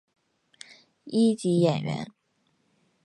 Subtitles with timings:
[1.03, 2.11] 一级演员。